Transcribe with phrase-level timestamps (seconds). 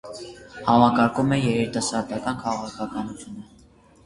[0.69, 3.47] Համակարգում է երիտասարդական քաղաքականությունը։